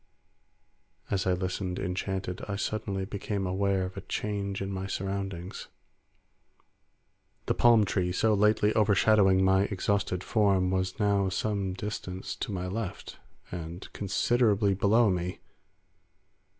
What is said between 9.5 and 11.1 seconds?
exhausted form, was